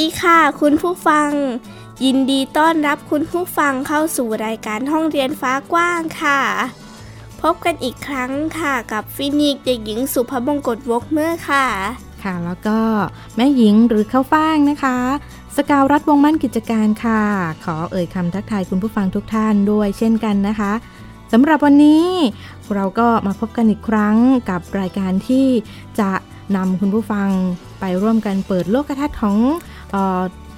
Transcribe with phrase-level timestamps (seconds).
[0.00, 1.30] ดีค่ะคุณผู้ฟัง
[2.04, 6.40] ยินดีต้อนรับคุณผู้ฟังเข้าสู่รายการห้องเรียนฟ้ากว้างค่ะ
[7.42, 11.66] พบกันอีกครั้งค่ะกับฟินิกเด็กหญิงสุภบงกตวกเมื่อค่ะ
[12.22, 12.78] ค่ะแล้วก็
[13.36, 14.96] แม่หญิงหรือข้าวฟ่างนะคะ
[15.56, 17.22] สกาวรัฐวงมั่นกิจการค่ะ
[17.64, 20.72] ขอเอ่ยคำทักทายคุณผู้ฟังทุกท่านด้วยเช่นกันนะคะ
[21.32, 22.04] สำหรับวันนี้
[22.74, 24.16] เราก็มาพบกันอีกครั้ง
[24.50, 25.46] กับรายการที่
[26.00, 26.10] จะ
[26.56, 27.28] นำคุณผู้ฟัง
[27.80, 29.36] ไปร่วมกันเปิดโลกทัศน์ของ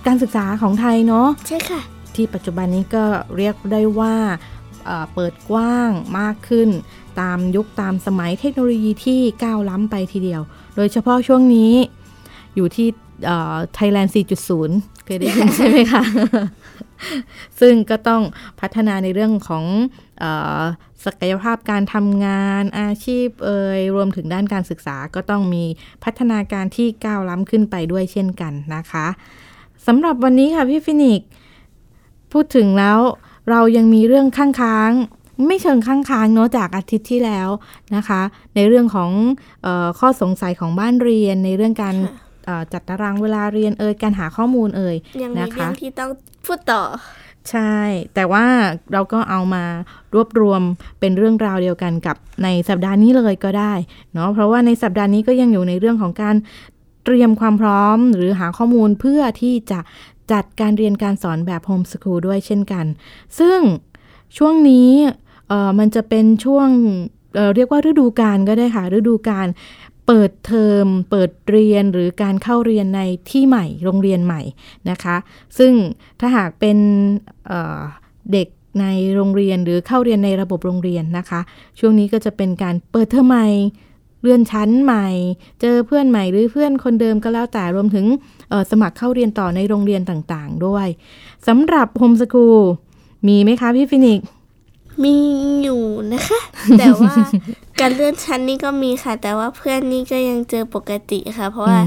[0.06, 1.80] การศึกษาของไทยเนาะใช่ค่ะ
[2.14, 3.04] ที่ปัจจุบันนี้ก็
[3.36, 4.14] เรียกได้ว่า
[5.14, 6.68] เปิดกว้างมากขึ้น
[7.20, 10.42] ตามยุคตามสมัยเทคโนโลยีที่ก้าวล้ำไปทีเดียว
[10.76, 11.72] โดยเฉพาะช่วงนี้
[12.56, 12.88] อยู่ที่
[13.74, 14.14] ไทยแลนด์
[14.58, 16.02] 4.0 เคยได้ยินใช่ไหมคะ
[17.60, 18.22] ซึ่งก็ต้อง
[18.60, 19.64] พัฒนาในเรื่องของ
[20.05, 20.05] อ
[21.04, 25.64] ศักยภาพการทำงานอาชีพเอ่ยรวมถึงด้านการศึกษาก็ต้องมี
[26.04, 29.06] พัฒนาการที่ก้าวล้ำขึ้นไปด้วยเช่นกันนะคะ
[29.86, 31.22] สำหรับวันนี้ค่ะพี่ฟินิก
[32.32, 32.98] พูดถึงแล้ว
[33.50, 34.90] เรายังมีเรื่องข้างค้าง
[35.46, 37.48] ไม่เชิงข้างค้างเนาะจากอาทิตย์ที่แล้ว
[37.96, 38.20] นะคะ
[38.54, 39.10] ในเรื่องของ
[39.66, 41.96] ออข้อสงสัยของบ้านเรียนในเรื่องการ
[42.72, 46.10] จัดตารางเวลาเรียนเอ่ยการหาข้อมูลเอ่ยนะคะยังมีเรื่องที่ต้อง
[46.46, 46.82] พูดต่อ
[47.50, 47.76] ใช่
[48.14, 48.44] แต่ว่า
[48.92, 49.64] เราก็เอามา
[50.14, 50.62] รวบรวม
[51.00, 53.72] เป็นเรื่องราวเดียวกันกับในสัปดาห์นี้เลยก็ได้
[54.14, 56.36] เนาะเพราะว่าในสัปดาห์นี้ก็ยังอยู่ในเรื่องของการ
[57.04, 59.80] เตรียมความพร้อมหรือหาข้อมูลเพื่อที่จะ
[60.32, 62.84] จัดการเรียนการสอนแบบโฮมสคูลด้วยเช่นกัน
[63.38, 63.58] ซึ่ง
[64.38, 64.90] ช่วงนี้
[65.78, 66.68] มันจะเป็นช่วง
[67.34, 69.46] เเรียกว่าฤดูกาลก็ได้ค่ะ ฤดูกาล
[70.06, 73.00] เปิดเทอมเปิดเรียนหรือการเข้าเรียนใน
[73.30, 74.42] ที่ใหม่ โรงเรียนใหม่
[74.90, 75.16] นะคะ
[75.58, 75.72] ซึ่ง
[76.20, 76.78] ถ้าหากเป็น
[77.46, 78.48] เเด็ก
[78.80, 81.40] ในโรงเรียนหรือเข้าเรียนในระบบโรงเรียนนะคะ
[81.78, 83.46] ช่วงนี้ก็จะเป็นการเปิดเทอมใหม่
[84.20, 85.08] เลื่อนชั้นใหม่
[85.60, 88.06] เจอเพื่อนใหม่หรือเพื่อนคนเดิมก็แล้วแต่รวมถึง
[88.70, 90.86] สมัครเข้าเรียนต่อในโรงเรียนต่างๆ ด้วย
[91.48, 92.60] สำหรับโฮมสกูล
[93.28, 94.20] มีไหมคะพี่ฟินิก
[95.04, 95.14] มี
[95.62, 96.40] อยู่นะคะ
[96.78, 97.12] แต่ว่า
[97.80, 101.80] การเลื่อนชั้นนี่ก็มีค่ะ แต่ว่าเพื่อนนี่ก็ยังเจอปกติค่ะ เพราะว่า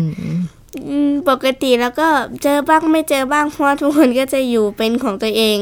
[1.30, 2.08] ปกติแล้วก็
[2.44, 5.58] เจอบ้างไม่เจอบ้างเพราะทุกคนก็จะอยู่เป็นของตัวเอง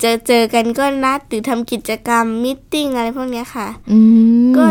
[0.00, 3.68] เจอเจอกันก็นัดหรือทำกิจกรรมมิ팅อะไรพวกนี้ค่ะ
[4.56, 4.64] ก็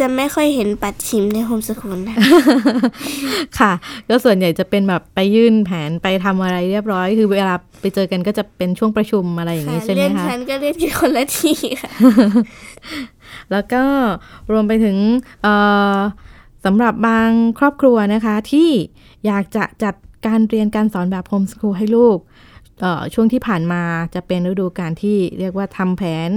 [0.00, 2.16] จะไม่ค่อยเห็นปัดชิมในโฮมสคูลนะ
[3.58, 3.72] ค่ะ
[4.08, 11.90] ก็ส่วนใหญ่จะเป็นแบบไปยื่นแผนไปทำอะไรเรียบร้อย คือเวลาไปเจอกันก็จะเป็นช่วงประชุมอะไรอย่างนี้ใช่ไหมคะเล่นฉันก็เล่นที่คนละที่ค่ะ
[13.52, 13.82] แล้วก็
[14.52, 14.96] รวมไปถึง
[16.64, 18.70] สำหรับบางครอบครัวนะคะ ที่
[19.26, 19.94] อยากจะจัด
[20.26, 22.18] การเรียนการสอนแบบโฮมสคูลให้ลูก
[23.14, 23.82] ช่วงที่ผ่านมา
[24.14, 26.30] จะเป็นฤดูการที่เรียกว่าทำแผน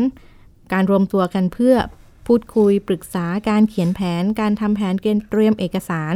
[0.74, 1.76] การรวมตัวกันเพื่อ
[2.28, 6.16] พูดคุยปรึกษาการเขียนแผนการทำแผนเกณฑ์เตรียมเอกสาร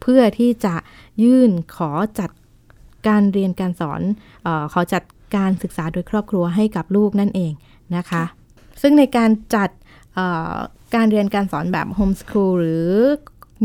[0.00, 0.74] เพื่อที่จะ
[1.22, 2.30] ยื่นขอจัด
[3.08, 4.00] การเรียนการสอน
[4.46, 5.02] อขอจัด
[5.36, 7.52] การศึกษาโดยครอบครัวให้กับลูกนั่นเอง
[7.96, 8.24] นะคะ
[8.82, 9.70] ซึ่งในการจัด
[10.94, 12.88] การเรียนการสอนแบบ home school หรือ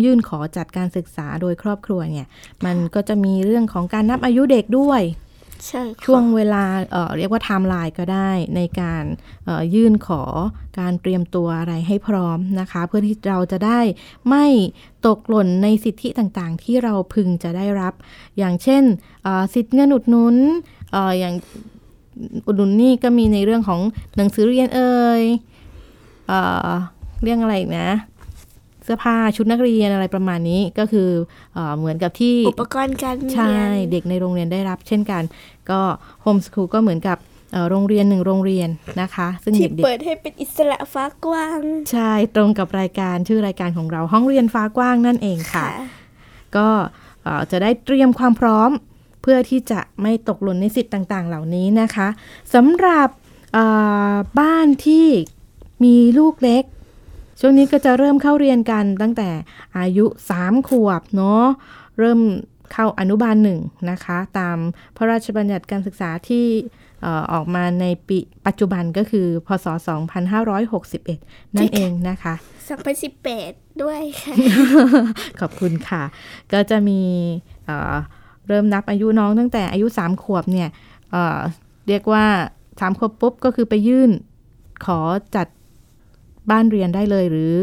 [0.03, 2.27] ยื่นขอจัดการศึกษาโดยครอบครัวเนี่ย
[2.65, 5.01] มันก็จะมีเรื่องของการนับอายุเด็กด้วย
[6.05, 9.03] ช่วงเวลาเรียกว่าไทม์ไลน์ก็ได้ในการ
[9.75, 10.23] ยื่นขอ
[10.79, 13.79] การเตรียมตัวอะไรให้พร้อมนะคะ เพื่อที่เราจะได้
[14.29, 14.45] ไม่
[15.07, 17.93] ตกหล่นในสิทธิต่างๆ ที่เราพึงจะได้รับ
[18.37, 18.83] อย่างเช่น
[19.53, 20.35] สิทธิเงินอุดหนุน
[20.95, 21.33] ออย่าง
[22.47, 23.81] อุดหนุนนี่ก็มีในเรื่องของ
[24.17, 25.23] หนังสือเรียนเอ่ย
[26.27, 27.89] เเรื่องอะไรอีกนะ
[28.83, 31.09] เสื้อผ้าชุดนักเรียนอะไรประมาณนี้ก็คือ
[31.53, 33.55] เอเหมือนกับที่อุปกรณ์การใช่
[33.91, 35.23] เด็กในโรงเรียนได้รับ เช่นกัน
[35.71, 35.81] ก็
[36.21, 37.17] โฮมสคูลก็เหมือนกับ
[37.69, 38.69] โรงเรียนหนึ่งโรงเรียน
[39.01, 41.61] นะคะ ซึ่งเด็กเปิดให้เป็นอิสระฟ้ากว้าง
[41.91, 45.65] ใช่ตรงกับรายการชื่อรายการของเราห้องเรียนฟ้ากว้างนั่นเองค่ะ
[46.57, 46.67] ก็
[47.51, 48.69] จะได้เตรียมความพร้อม
[49.21, 52.07] เพื่อที่จะไม่ตกหล่นในสิทธิ์ต่าง ๆ เหล่านี้นะคะ
[52.53, 53.09] สำหรับ
[54.39, 55.07] บ้านที่
[55.83, 56.63] มีลูกเล็ก
[57.39, 59.29] ช่วงนี้ก็จะเริ่มเข้าเรียนกันตั้งแต่
[59.77, 60.05] อายุ
[60.37, 61.45] 3 ขวบเนาะ
[61.99, 62.19] เริ่ม
[62.71, 63.59] เข้าอนุบาลหนึ่ง
[63.91, 64.57] นะคะ ตาม
[64.97, 66.45] พระราชบัญญัติการศึกษาที่
[67.33, 68.17] ออกมาในปี
[68.47, 69.67] ปัจจุบันก็คือ พศ
[70.41, 72.33] 2561 นั่นเองนะคะ
[73.07, 74.33] 2018 ด้วยค่ะ
[75.39, 76.03] ขอบคุณค่ะ
[76.53, 77.01] ก็จะมี
[78.47, 80.69] เริ่มนับอายุน้องตั้งแต่อายุ 3 ขวบเนี่ย
[81.11, 82.25] เเรียกว่า
[82.61, 84.11] 3 ขวบปุ๊บก็คือไปยื่น
[84.85, 84.99] ขอ
[85.35, 85.47] จัด
[86.51, 87.57] บ้านเรียนได้เลยหรือ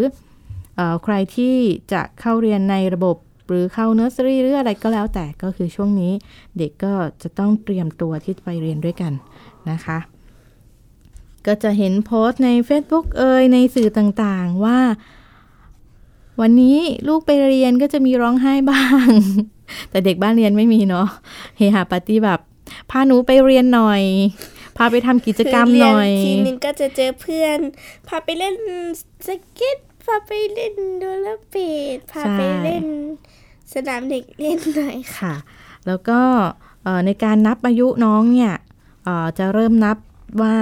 [0.78, 1.54] อใครที่
[1.92, 3.16] จะเข้าเรียนในระบบ
[3.50, 6.12] หรือเข้าเนอร์สรี่หรืออะไรก็แล้วแต่ก็คือช่วงนี้
[6.58, 6.92] เด็กก็
[7.22, 9.12] จะต้องเตรียมตัวที่ไปเรียนด้วยกัน
[9.70, 9.98] นะคะ
[11.46, 14.78] ก็จะเห็นโพสต์ใน Facebook เอ่ยในสื่อต่างๆว่า
[16.40, 19.08] วันนี้ลูกไปเรียนก็จะมีร้องไห้บ้าง
[19.90, 21.08] แต่เด็กบ้านเรียนไม่มีเนาะ
[21.56, 22.40] เฮฮาปาร์ตี้แบบ
[22.90, 24.02] พาหนูไปเรียนหน่อย
[24.76, 27.58] พาไปทำกิจกรรมหน่อย ทีนึงก็จะเจอเพื่อน
[28.08, 28.54] พาไปเล่น
[29.26, 31.56] สเก็ตพาไปเล่นโดลเป
[31.96, 32.86] ดพาไปเล่น
[33.74, 35.34] สนามเด็กเล่นหน่อยค่ะ
[35.86, 36.20] แล้วก็
[37.06, 38.52] ในการนับอายุน้องเนี่ย
[39.38, 39.96] จะเริ่มนับ
[40.42, 40.56] ว่า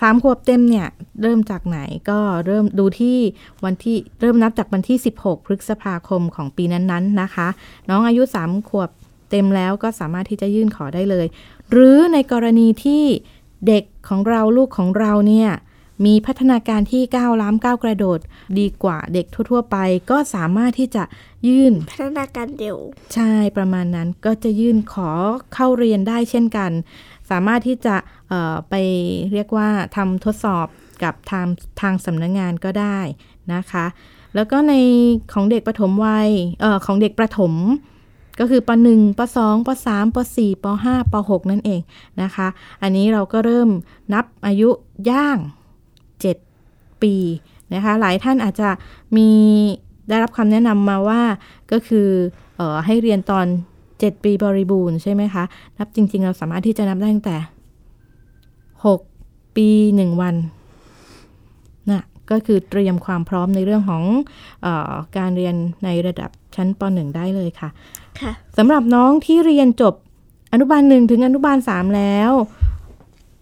[0.00, 0.88] สามขวบเต็มเนี่ย
[1.22, 1.78] เริ่มจากไหน
[2.10, 3.18] ก็เริ่มดูที่
[3.64, 7.48] วันที่เริ่มนับจากวันที่ 16 พฤษภาคมของปีนั้นๆนะคะ
[7.88, 8.90] น้องอายุ3ขวบ
[9.30, 11.26] เต็มแล้วก็สามารถที่จะยื่นขอได้เลย
[11.70, 13.04] หรือในกรณีที่
[13.66, 15.50] เด็กของเราลูกของเราเนี่ย
[16.06, 18.18] มีพัฒนาการที่ก้าวล้ำก้าวกระโดด
[18.58, 19.76] ดีกว่าเด็กทั่ว ๆ ไป
[20.10, 21.02] ก็สามารถที่จะ
[21.46, 22.76] ยื่น พัฒนาการเร็ว
[23.14, 25.10] ใช่ประมาณนั้นก็จะยื่นขอ
[25.54, 26.70] เข้าเรียนได้เช่นกัน
[27.30, 27.96] สามารถที่จะ
[28.70, 28.74] ไป
[29.32, 30.66] เรียกว่าทำทดสอบ
[31.02, 31.46] กับทาง
[31.80, 32.98] ทางสำนักงงานก็ได้
[33.54, 33.86] นะคะ
[34.34, 34.74] แล้วก็ใน
[35.32, 36.30] ของเด็กประถมวัย
[36.64, 37.52] ออของเด็กประถม
[38.40, 41.80] ก็คือป .1 ป .2 ป .3 ป .4 ป .5 ป .6 นั่นเอง
[42.22, 42.48] นะคะ
[42.82, 43.68] อันนี้เราก็เริ่ม
[44.14, 44.68] นับอายุ
[45.10, 45.59] ย่าง7
[47.02, 47.14] ปี
[47.74, 48.68] นะคะ หลายท่านอาจจะ
[49.16, 49.30] มี
[50.08, 51.22] ได้รับคำแนะนำมาว่า
[51.72, 52.08] ก็คือ
[52.58, 53.46] ออให้เรียนตอน
[53.84, 55.44] 7 ปีบริบูรณ์ใช่ไหมคะ
[55.78, 57.36] นับจริง ๆ เราสามารถที่จะนับได้ตั้งแต่
[58.84, 59.68] 6 ปี
[59.98, 60.34] 1 วัน
[61.90, 64.04] นะก็คือเตรียมความพร้อมในเรื่องของ
[64.64, 65.54] ออการเรียน
[65.84, 67.68] ในระดับชั้นป .1 ได้เลยค่ะ
[68.20, 69.94] ค่ะสำหรับน้องที่เรียนจบ
[70.52, 72.32] อนุบาลหนึ่งถึงอนุบาลสามแล้ว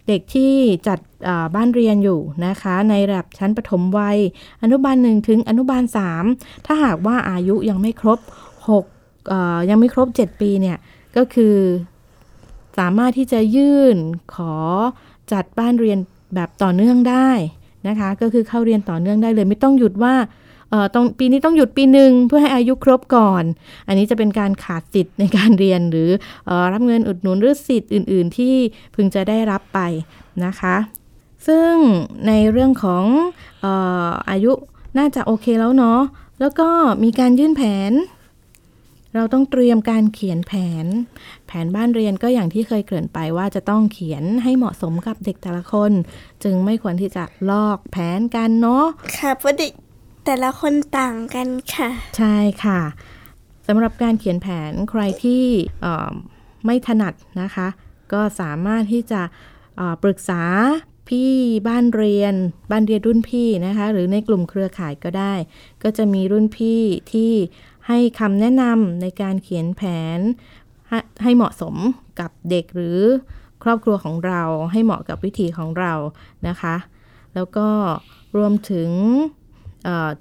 [0.08, 0.52] เด็กที่
[0.88, 0.98] จัด
[1.54, 4.18] บ้านเรียนอยู่นะคะ ในระดับชั้นประถมวัย
[4.62, 6.24] อนุบาลหนึ่งถึงอนุบาลสาม
[6.66, 8.18] ถ้าหากว่าอายุยังไม่ครบ
[8.94, 10.78] 6ยังไม่ครบ 7 ปีเนี่ย
[11.16, 11.56] ก็คือ
[12.78, 13.96] สามารถที่จะยื่น
[14.34, 14.54] ขอ
[15.32, 15.98] จัดบ้านเรียน
[16.34, 17.30] แบบต่อเนื่องได้
[17.88, 20.14] นะคะ ก็คือเข้าเรียนต่อเนื่องได้เลย ไม่ต้องหยุดว่า
[20.94, 23.44] ต้องปีนี้ต้องหยุดปีหนึ่งเพื่อให้อายุครบก่อน
[23.88, 26.10] อันนี้จะเป็นการขาดสิทธิ์ในการเรียนหรือ
[26.48, 28.54] อรับเงินอุดหนุนหรือสิทธิ์อื่น ๆ ที่
[28.94, 29.80] พึงจะได้รับไป
[30.44, 30.76] นะคะ
[31.46, 31.72] ซึ่ง
[32.26, 33.04] ในเรื่องของ
[33.64, 33.66] อ
[34.30, 34.52] อายุ
[34.98, 36.00] น่าจะโอเคแล้วเนาะ
[36.40, 36.68] แล้วก็
[37.04, 37.92] มีการยื่นแผน
[39.14, 40.52] เราต้องเตรียมการเขียนแผ
[40.84, 40.86] น
[41.46, 45.92] แผนบ้านเรียนก็อย่างที่เคยเกริ่นไปว่าจะต้องเขียนให้เหมาะสมกับเด็กแต่ละคน
[46.44, 48.84] จึงไม่ควรที่จะลอกแผนกันเนาะ
[49.16, 49.72] ค่ะเพราะเด็ก
[50.30, 52.80] แต่ละคนต่างกันค่ะ ใช่ค่ะ
[53.66, 55.44] สำหรับการเขียนแผนใครที่
[56.64, 57.68] ไม่ถนัดนะคะ
[58.12, 59.22] ก็สามารถที่จะ
[60.02, 60.42] ปรึกษา
[61.08, 61.32] พี่
[61.68, 62.34] บ้านเรียน
[62.70, 65.34] บ้านเรียนรุ่นพี่นะคะ หรือในกลุ่มเครือข่ายก็ได้
[65.82, 66.82] ก็จะมีรุ่นพี่
[67.12, 67.32] ที่
[67.88, 69.82] ให้คำแนะนำในการเขียนแผ
[70.16, 70.18] น
[71.22, 71.74] ให้เหมาะสม
[72.20, 73.00] กับเด็กหรือ
[73.62, 74.42] ครอบครัวของเรา
[74.72, 75.92] ให้เหมาะกับวิถีของเรา
[76.48, 76.76] นะคะ
[77.34, 77.68] แล้วก็
[78.36, 78.90] รวมถึง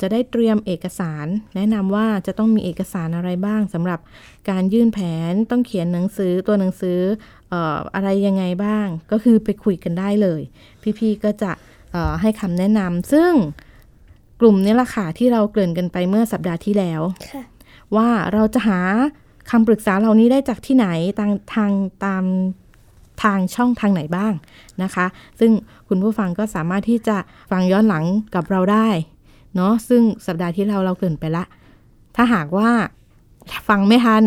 [0.02, 4.00] จะได้เตรียมเอกสาร แนะนำว่าจะต้องมีเอกสารอะไรบ้างสำหรับ
[4.50, 5.00] การยื่นแผ
[5.32, 7.00] นต้องเขียนหนังสือตัวหนังสือ
[7.54, 7.56] อ
[7.96, 10.42] อะไรยังไงบ้าง ก็คือไปคุยกันได้เลย
[10.98, 11.52] พี่ๆก็จะ
[12.22, 13.32] ให้คำแนะนำซึ่ง
[14.40, 17.02] กลุ่มนี้ละค่ะที่เราเกริ่นกันไปเมื่อสัปดาห์ที่แล้ว
[17.96, 18.80] ว่าเราจะหา
[19.52, 20.88] คำปรึกษาเหล่านี้ได้จากที่ไหน
[21.20, 21.72] ทางทาง
[22.06, 22.24] ตาม
[23.24, 24.34] ทางช่องทางไหนบ้าง
[24.84, 25.06] นะคะ
[25.40, 25.52] ซึ่ง
[25.88, 27.18] คุณผู้ฟังก็สามารถที่จะ
[27.52, 28.04] ฟังย้อนหลัง
[28.36, 28.88] กับเราได้
[29.58, 31.44] เนาะซึ่งสัปดาห์ที่เราเราเกินไปละ
[32.16, 32.70] ถ้าหากว่า
[33.70, 34.24] ฟังไม่ทัน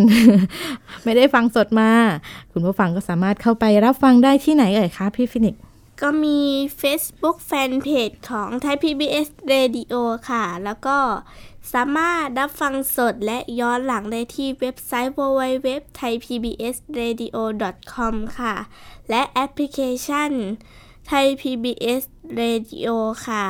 [1.04, 1.90] ไม่ได้ฟังสดมา
[2.52, 5.56] คุณผู้ฟังก็สามารถเข้าไปรับฟังได้ที่ไหนเอ่ยคะพี่ฟินิก
[6.02, 6.40] ก็มี
[6.82, 9.94] Facebook Fanpage ของ Thai PBS Radio
[10.30, 10.96] ค่ะ แล้วก็
[11.74, 18.54] สามารถรับฟังสดและย้อนหลังได้ที่เว็บไซต์ www.thaipbsradio.com ค่ะ
[19.10, 20.30] และแอปพลิเคชัน
[22.36, 22.90] ไทย PBS Radio
[23.26, 23.46] ค่ะ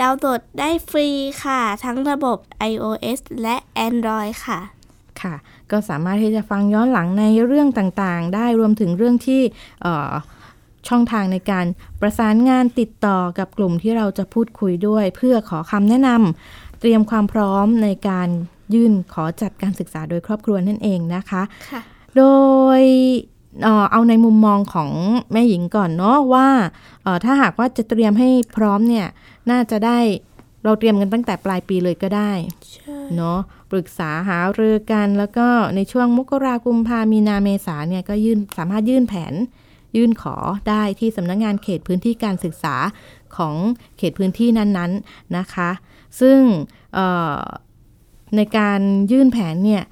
[0.00, 1.08] ดาวน์โหลดได้ฟรี
[1.44, 2.38] ค่ะ ทั้งระบบ
[2.70, 3.56] iOS และ
[3.86, 4.60] Android ค่ะ
[5.20, 5.34] ค่ะ
[5.70, 9.42] ก็สามารถที่จะฟังย้อนหลังในเรื่องต่างๆ ได้รวมถึงเรื่องที่
[10.88, 11.66] ช่องทางในการ
[12.00, 18.28] ประสานงานติดต่อกับกลุ่มที่เราจะพูดคุยด้วย เพื่อขอคำแนะนำเตรียมความพร้อมในการ
[18.74, 21.80] ยื่นขอจัดการศึกษาโดยครอบครัวนั่นเองนะคะ ค่ะ
[22.16, 22.24] โด
[22.80, 22.82] ย
[23.62, 24.90] เอ่อเอาในมุมมองของ
[25.32, 26.48] แม่หญิงก่อนเนาะว่า
[27.02, 29.06] เอ่อถ้าหากว่าจะเตรียมให้พร้อมเนี่ย
[29.50, 29.98] น่าจะได้
[30.64, 32.32] เราเตรียมกันตั้งแต่ปลายปีเลยก็ได้
[32.72, 33.38] ใช่เนาะ
[33.70, 39.34] ปรึกษาหารือกันแล้วก็ในช่วงมกรากุมภามีนาเมษาเนี่ยก็ยื่นสามารถยื่นแผน
[39.96, 40.36] ยื่นขอ
[40.68, 42.74] ได้ที่สำนักงงานเขตพื้นที่การศึกษา
[43.36, 43.54] ของ
[43.96, 45.70] เขตพื้นที่นั้นๆนะคะ
[46.20, 46.38] ซึ่ง
[46.94, 47.40] เอ่อ
[48.36, 48.80] ในการ
[49.12, 49.82] ยื่นแผนเนี่ย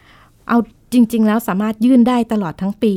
[0.49, 0.59] เอา
[0.93, 2.95] จริง ๆ แล้วสามารถยื่นได้ตลอดทั้งปี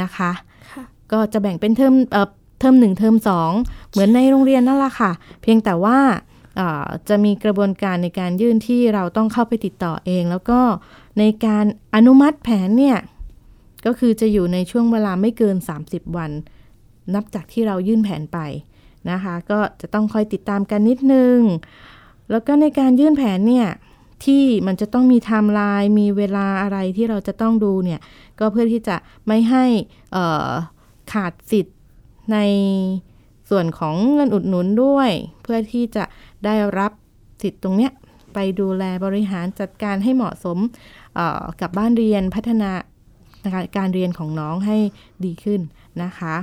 [0.00, 0.30] นะคะ
[0.72, 2.28] ค่ะก็จะแบ่งเป็นเทอมเอ่อ
[2.60, 3.50] เทอมหนึ่งเทอมสอง
[3.90, 5.10] เหมือนในโรงเรียนนั่นแหละค่ะ
[5.42, 5.98] เพียงแต่ว่า
[6.56, 10.60] เอ่อจะมีกระบวนการในการยื่นที่เราต้องเข้าไปติดต่อเอง แล้วก็
[11.18, 12.98] ในการอนุมัติแผนเนี่ย
[13.86, 16.30] ก็คือจะอยู่ในช่วงเวลาไม่เกิน 30 วัน
[17.14, 18.38] นับจากที่เรายื่นแผนไป
[19.10, 21.38] นะคะ ก็จะต้องคอยติดตามกันนิดนึง
[22.30, 23.68] แล้วก็ในการยื่นแผนเนี่ย
[24.24, 28.00] ที่มันจะต้องมีไทม์ไลน์มีเวลาอะไรที่เราจะต้องดูเนี่ย
[28.38, 28.96] ก็เพื่อที่จะ
[29.26, 29.64] ไม่ให้
[31.12, 31.76] ขาดสิทธิ์
[32.32, 32.38] ใน
[33.50, 35.10] ส่วนของเงินอุดหนุนด้วย
[35.42, 36.04] เพื่อที่จะ
[36.44, 36.92] ได้รับ
[37.42, 37.92] สิทธิ์ตรงเนี้ย
[38.34, 40.58] ไปดูแลบริหารจัดการให้เหมาะสม
[41.60, 42.70] กับบ้านเรียนพัฒนา
[43.76, 44.76] การเรียนของน้องให้
[45.24, 45.60] ดีขึ้น
[46.02, 46.36] นะคะ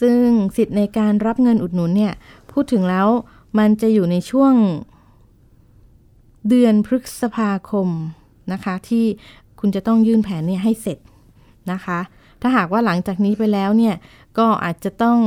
[0.00, 0.24] ซึ่ง
[0.56, 2.14] สิทธิ์ในการรับเงินอุดหนุนเนี่ย
[2.52, 3.08] พูดถึงแล้ว
[3.58, 4.54] มันจะอยู่ในช่วง
[6.48, 7.88] เดือนพฤษภาคม
[8.52, 9.04] นะคะ ที่
[9.60, 10.98] คุณจะต้องยื่นแผนเนี่ยให้เสร็จ
[11.72, 11.98] นะคะ
[12.40, 13.94] ถ้าหากว่าหลังจากนี้ไปแล้วเนี่ย
[14.38, 15.18] ก็อาจจะต้อง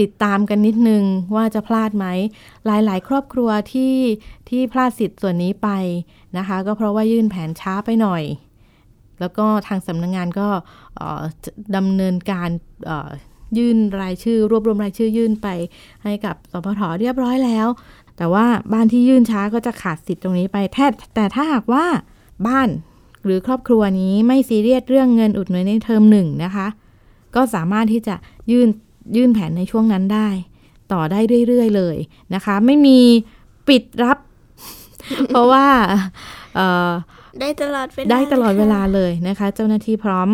[0.00, 2.06] ติดตามกันนิดนึงว่าจะพลาดไหม
[2.66, 3.94] หลายๆ ครอบครัวที่
[4.48, 5.68] ที่พลาดสิทธิ์ส่วนนี้ไป
[6.38, 8.22] นะคะ ก็เพราะว่ายื่นแผนช้าไปหน่อย
[9.20, 10.48] แล้วก็ทางสำนักงงานก็
[11.76, 12.50] ดำเนินการ
[13.58, 15.48] ยื่นรายชื่อ รวบรวมรายชื่อยื่นไป
[16.04, 17.66] ให้กับสพทเรียบร้อยแล้ว
[18.22, 21.84] แต่ว่าบ้านที่ยื่นช้าก็จะขาดสิทธิ์ตรงนี้ไปแท้แต่ถ้าหากว่า
[22.46, 22.68] บ้าน
[23.24, 26.66] หรือครอบครัวนี้ไม่ซีเรียสเรื่องเงินอุดหนุนในเทอมหนึ่งนะคะ
[27.34, 28.14] ก็สามารถที่จะ
[28.50, 28.68] ยื่น
[29.16, 30.28] ยื่นแผนในช่วงนั้นได้
[30.92, 31.96] ต่อได้เรื่อยๆเลย
[32.34, 33.00] นะคะ ไม่มี
[33.68, 34.18] ปิดรับ
[35.28, 35.66] เพราะว่า
[36.54, 36.90] เอ่อ
[37.40, 40.28] ได้ตลอดเวลาได้ตลอดเวลาค่ะเลยนะคะ เจ้าหน้าที่พร้อม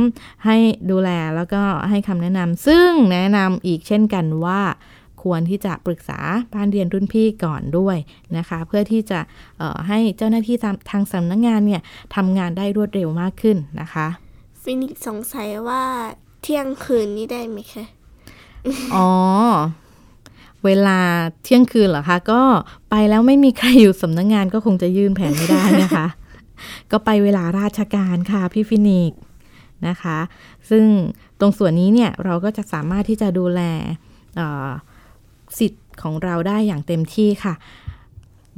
[0.44, 0.56] ให้
[0.90, 4.60] ดูแลแล้วก็ให้คำแนะนำซึ่งแนะนำอีกเช่นกันว่า
[5.28, 6.20] ควรที่จะปรึกษา
[6.54, 7.96] บ้านเรียนรุ่นพี่ก่อนด้วย
[8.36, 9.20] นะคะ เพื่อที่จะ
[9.58, 11.82] เอ่อให้เจ้าหน้าที่ทางทางสำนักงานเนี่ย
[12.14, 14.06] ทำงานได้รวดเร็วมากขึ้นนะคะ
[14.62, 15.82] ฟินิกซ์สงสัยว่า
[16.42, 17.84] เที่ยงคืนนี้ได้ไหมคะ
[18.94, 19.08] อ๋อ
[20.64, 20.98] เวลา
[21.42, 22.40] เที่ยงคืนเหรอคะ ก็
[22.90, 26.06] ไปแล้วไม่มีใครอยู่สำนักงานก็คงจะยื่นแผนไม่ได้นะคะ
[26.90, 29.20] ก็ไปเวลาราชการค่ะพี่ฟินิกส์
[29.88, 30.18] นะคะ
[30.70, 30.84] ซึ่ง
[31.40, 33.60] ตรงส่วนนี้เนี่ยเราก็จะสามารถที่จะดูแล
[34.36, 34.68] เอ่อ
[35.58, 37.54] สิทธิ์ของเราได้อย่างเต็มที่ค่ะ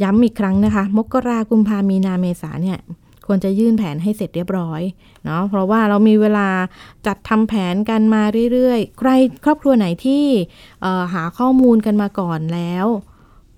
[0.02, 2.78] ย้ำอีกครั้งนะคะ มกรากุมภามีนาเมษาเนี่ย
[3.26, 4.82] ควรจะยื่นแผนให้เสร็จเรียบร้อย
[5.24, 6.48] เนาะเพราะว่าเรามีเวลา
[7.06, 9.10] จัดทำแผนกันมาเรื่อยๆ ใคร
[9.44, 10.24] ครอบครัวไหนที่
[10.82, 12.86] เอ่อหาข้อมูลกันมาก่อนแล้ว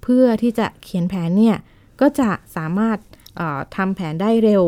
[0.02, 1.56] เพื่อที่จะเขียนแผนเนี่ย
[2.00, 2.98] ก็จะสามารถ
[3.36, 4.64] เอ่อทำแผนได้เร็ว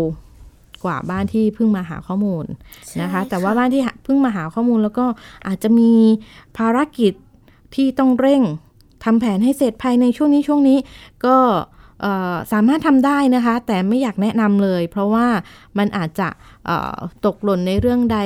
[0.84, 2.44] กว่าบ้านที่เพิ่งมาหาข้อมูล
[3.02, 5.06] นะคะ แต่ว่าบ้านที่หาเพิ่งมาหาข้อมูลแล้วก็
[5.46, 5.92] อาจจะมี
[6.56, 7.12] ภารกิจ
[7.74, 8.42] ที่ต้องเร่ง
[9.04, 10.78] ทำแผนให้เสร็จภายในช่วงนี้ช่วงนี้
[11.26, 11.36] ก็
[12.52, 15.26] สามารถทำได้นะคะ แต่ไม่อยากแนะนำเลย เพราะว่า
[15.78, 16.28] มันอาจจะ
[17.26, 18.18] ตกหล่นในเรื่องใด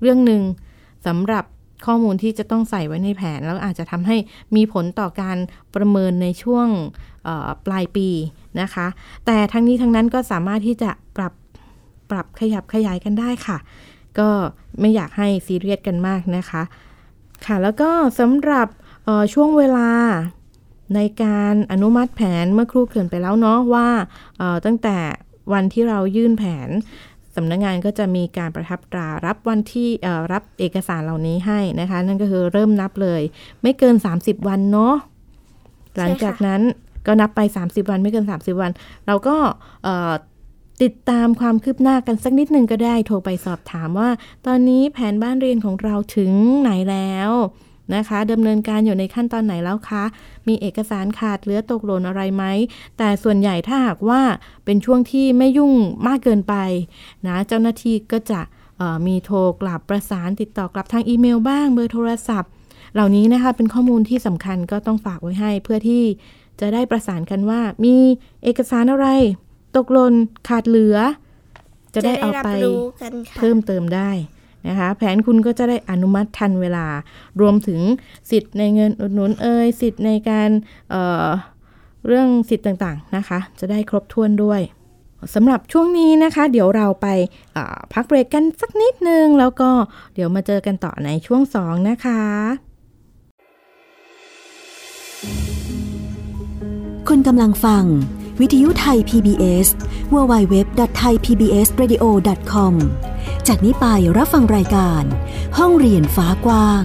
[0.00, 0.42] เรื่องหนึ่ง
[1.06, 1.44] สำหรับ
[1.86, 4.16] ข้อมูลที่จะต้องใส่ไว้ในแผน แล้วอาจจะทำให้
[4.56, 5.36] มีผลต่อการ
[5.74, 6.66] ประเมินในช่วง
[7.66, 8.08] ปลายปี
[8.60, 8.86] นะคะ
[9.26, 11.32] แต่ทั้งนี้ทั้งนั้นก็สามารถที่จะปรับ
[12.10, 13.58] ปรับขยับขยายกันได้ค่ะ
[14.18, 14.28] ก็
[14.80, 16.62] ไม่อยากให้ซีเรียสกันมากนะคะ
[17.46, 18.68] ค่ะแล้วก็สำหรับ
[19.32, 19.90] ช่วงเวลา
[20.94, 23.88] ในการอนุมัติแผนเมื่อครู่เกินไปแล้วเนาะว่า
[24.40, 24.98] ออตั้งแต่
[25.52, 26.68] วันที่เรายื่นแผน
[27.36, 29.88] สำนักงานก็จะมีการประทับตรารับวันที่
[30.32, 33.22] รับเอกสารเหล่านี้ให้นะคะ นั่นก็คือเริ่มนับเลย
[33.62, 34.94] ไม่เกิน 30 วันเนาะ
[35.98, 36.60] หลังจากนั้น
[37.06, 38.70] ก็นับไป 30 วันไม่เกิน 30 วัน
[39.06, 39.36] เราก็
[40.82, 44.10] ติดตามความคืบหน้ากันสักนิดหนึ่งก็ได้โทรไปสอบถามว่า
[44.46, 47.30] ตอนนี้แผนบ้านเรียนของเราถึงไหนแล้ว
[47.94, 50.04] นะคะดำเนินการอยู่ในขั้นตอนไหนแล้วคะ
[50.48, 52.44] มีเอกสารขาดเหลือตกหล่นอะไรไหม
[52.98, 54.20] แต่ส่วนใหญ่ถ้าหากว่า
[54.64, 55.74] เป็นช่วงที่ไม่ยุ่ง
[56.06, 56.54] มากเกินไป
[57.26, 58.40] นะเจ้าหน้าที่ก็จะ
[58.78, 62.50] เอ่อมีโทรกลับประสานติดต่อกลับทางอีเมลบ้างเบอร์โทรศัพท์
[62.94, 66.04] เหล่านี้นะคะเป็นข้อมูลที่สำคัญก็ต้องฝากไว้ให้ เพื่อที่
[66.60, 67.96] จะได้ประสานกันว่า มี
[68.42, 69.08] เอกสารอะไร
[69.76, 70.14] ตกหล่น
[70.48, 70.96] ขาดเหลือ
[71.94, 74.10] จะได้เอาไปรับรู้กันค่ะเพิ่มเติมได้
[74.68, 76.86] นะคะแผนคุณก็จะได้อนุมัติทันเวลา
[77.40, 77.80] รวมถึง
[78.30, 80.50] สิทธิ์ในเงินอุดหนุนเอ่ยสิทธิ์ในการ
[80.90, 84.60] เเรื่องสิทธิ์ต่างๆนะคะ จะได้ครบถ้วนด้วย
[85.34, 87.06] สำหรับช่วงนี้นะคะ เดี๋ยวเราไป
[87.92, 89.70] พักเบรกกันสักนิดนึง แล้วก็
[90.14, 92.20] เดี๋ยวมาเจอกันต่อในช่วง 2 นะคะ
[97.08, 97.84] คุณกำลังฟัง
[98.40, 99.68] วิทยุไทย PBS
[100.12, 102.74] www.thaipbsradio.com
[103.48, 105.02] จากนี้ไปรับฟังรายการ
[105.58, 106.84] ห้องเรียนฟ้ากว้าง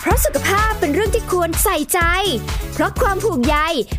[0.00, 2.00] เพราะสุขภาพเป็นเรื่องที่ควรใส่ใจ
[2.74, 3.56] เพราะความผูกใย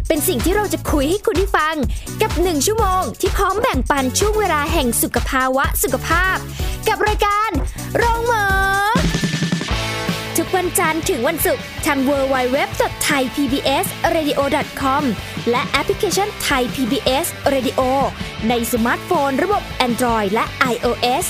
[0.07, 1.75] เป็นสิ่งที่เราจะคุยให้คุณได้ฟัง
[2.21, 6.37] กับหนึ่งชั่วโมงที่พร้อมแบ่งปันช่วงเวลาแห่งสุขภาวะสุขภาพ
[6.87, 7.49] กับรายการ
[7.97, 8.45] โรงหมอ
[10.47, 15.03] ทุกวันจันทร์ถึงวันศุกร์ทาง www.thaipbsradio.com
[15.51, 17.81] และแอปพลิเคชัน Thai PBS Radio
[18.49, 21.25] ในสมาร์ทโฟน ระบบ Android และ iOS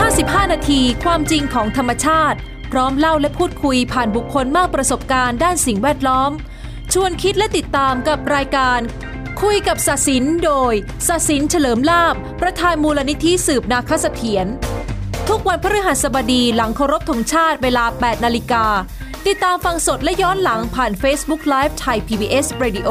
[0.00, 2.38] 55 นาทีความจริงของธรรมชาติ
[2.72, 6.30] พร้อมเล่าและพูดคุยผ่านบุคคลมากประสบการณ์ด้านสิ่งแวดล้อม
[6.92, 8.80] ชวนคิดและติดตามกับรายการ
[9.48, 10.72] คุยกับศศินโดย
[11.08, 14.46] ศศินเฉลิมลาบ ประธานมูลนิธิสืบนาคเสถียร
[15.28, 18.64] ทุกวันพฤหัสบดีหลังเคารพธงชาติเวลา 8 นาฬิกา
[19.26, 22.90] ติดตามฟังสดและย้อนหลังผ่าน Facebook Live ไทย PBS Radio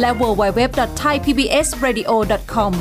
[0.00, 2.72] และ www.thaipbsradio.com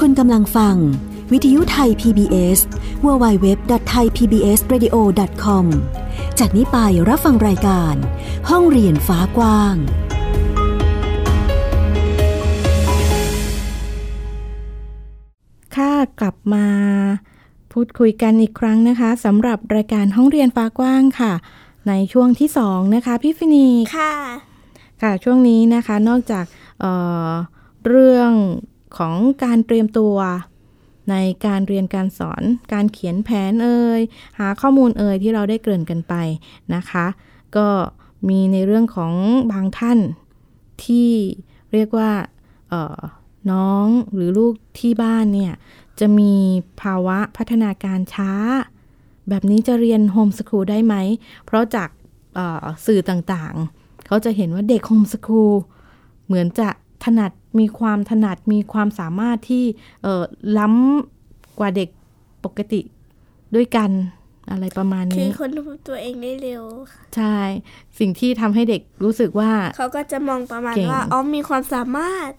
[0.00, 0.76] คุณกำลังฟัง
[1.32, 2.58] วิทยุไทย PBS
[3.04, 5.64] www.thaipbsradio.com
[6.38, 7.94] จากนี้ไปรับฟังรายการ
[8.50, 9.74] ห้องเรียนฟ้ากว้าง
[15.76, 16.66] ค่ะกลับมา
[17.72, 21.32] พูดคุยกันอีกครั้งนะคะสำหรับรายการห้องเรียนฟ้ากว้างค่ะ
[21.88, 24.12] ในช่วงที่สองนะคะ พี่ฟินีค่ะ
[25.02, 26.44] ค่ะช่วงนี้นะคะนอกจาก
[26.80, 28.30] เเรื่อง
[28.98, 30.14] ของการเตรียมตัว
[31.10, 31.14] ใน
[31.46, 34.00] การเรียนการสอน การเขียนแผนเอ่ย
[34.38, 36.14] หาข้อมูลเอ่ยที่เราได้เกริ่นกันไป
[36.74, 37.06] นะคะ
[37.56, 37.68] ก็
[38.28, 39.12] มีในเรื่องของ
[39.52, 39.98] บางท่าน
[40.84, 41.10] ที่
[41.72, 42.10] เรียกว่า
[43.50, 45.54] น้องหรือลูกที่บ้านเนี่ย
[46.00, 46.34] จะมี
[46.82, 48.32] ภาวะพัฒนาการช้า
[49.28, 50.94] แบบนี้จะเรียนโฮมสคูลได้ไหม
[51.44, 51.88] เพราะจาก
[52.86, 55.52] สื่อต่างๆ เขาจะเห็นว่าเด็กโฮมสคูล
[56.26, 56.68] เหมือนจะ
[57.04, 59.64] ถนัด มีความถนัดมีความสามารถที่
[60.58, 61.88] ล้ำกว่าเด็ก
[62.44, 62.80] ปกติ
[63.54, 63.90] ด้วยกัน
[64.50, 66.64] อะไรประมาณนี้ คือคนพบตัวเองได้เร็ว
[67.16, 67.38] ใช่
[67.98, 72.30] สิ่งที่ทำให้เด็กรู้สึกว่า เขาก็จะมองประมาณว่าอ๋อมีความสามารถ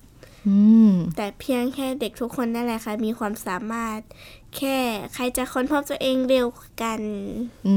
[1.18, 4.00] แต่เพียงแค่เด็กทุกคนนั่นแหละค่ะ มีความสามารถ
[4.58, 4.78] แค่
[5.14, 6.48] ใครจะค้นพบตัวเองเร็ว
[6.82, 7.02] กัน
[7.68, 7.76] อื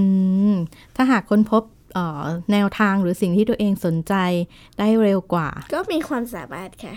[0.51, 0.55] ม
[0.97, 1.63] ถ้าหากค้นพบ
[2.53, 4.15] แนวทางหรือสิ่งที่ตัวเองสนใจ
[4.79, 6.95] ได้เร็วกว่า ก็มีความสามารถค่ะ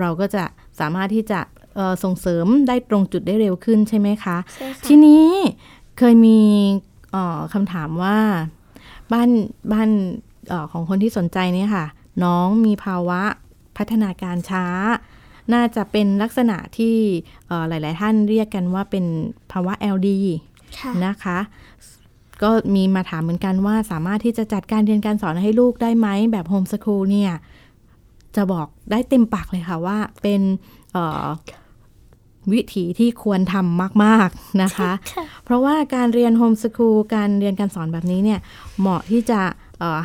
[0.00, 0.44] เราก็จะ
[0.80, 1.40] สามารถที่จะ
[2.04, 5.26] ส่งเสริมได้ตรงจุดได้เร็วขึ้นใช่ไหมคะใช่ค่ะทีนี้
[5.98, 6.40] เคยมี
[7.54, 8.18] คำถามว่า
[9.12, 9.30] บ้าน
[9.72, 9.90] บ้าน
[10.52, 11.86] อของคนที่สนใจเนี่ยค่ะ
[12.24, 13.22] น้องมีภาวะ
[13.76, 14.66] พัฒนาการช้า
[15.54, 16.96] น่าจะเป็นลักษณะที่
[17.68, 19.04] หลาย ๆ ท่านเรียกกันว่าเป็น
[19.52, 20.08] ภาวะ LD
[21.06, 21.38] นะคะ
[22.42, 27.32] ก็มีมาถามเหมือนกันว่าสามารถที่จะจัดการเรียนการสอนให้ลูกได้ไหมแบบโฮมสคูลเนี่ย
[28.36, 30.40] จะบอกได้เต็มปากเลยค่ะว่าเป็น
[32.52, 34.92] วิถีที่ควรทำมาก ๆ นะคะ
[35.44, 38.40] เพราะว่าการเรียนโฮมสคูลการเรียนการสอนแบบนี้เนี่ย
[38.80, 39.40] เหมาะที่จะ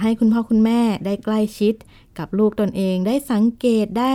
[0.02, 1.74] ให้คุณพ่อคุณแม่ได้ใกล้ชิด
[2.18, 4.14] กับลูกตนเอง ได้สังเกตได้